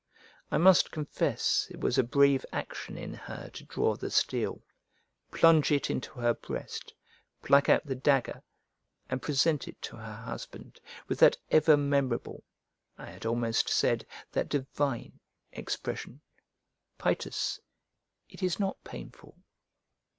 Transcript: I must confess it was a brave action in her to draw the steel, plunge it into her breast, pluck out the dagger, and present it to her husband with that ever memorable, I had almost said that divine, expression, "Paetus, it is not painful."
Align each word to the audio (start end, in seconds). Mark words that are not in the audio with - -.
I 0.49 0.57
must 0.57 0.89
confess 0.89 1.67
it 1.69 1.79
was 1.79 1.99
a 1.99 2.03
brave 2.03 2.43
action 2.51 2.97
in 2.97 3.13
her 3.13 3.51
to 3.53 3.63
draw 3.63 3.95
the 3.95 4.09
steel, 4.09 4.63
plunge 5.29 5.71
it 5.71 5.91
into 5.91 6.13
her 6.13 6.33
breast, 6.33 6.91
pluck 7.43 7.69
out 7.69 7.85
the 7.85 7.93
dagger, 7.93 8.41
and 9.11 9.21
present 9.21 9.67
it 9.67 9.79
to 9.83 9.97
her 9.97 10.15
husband 10.15 10.79
with 11.07 11.19
that 11.19 11.37
ever 11.51 11.77
memorable, 11.77 12.43
I 12.97 13.11
had 13.11 13.27
almost 13.27 13.69
said 13.69 14.07
that 14.31 14.49
divine, 14.49 15.19
expression, 15.51 16.21
"Paetus, 16.97 17.59
it 18.27 18.41
is 18.41 18.59
not 18.59 18.83
painful." 18.83 19.37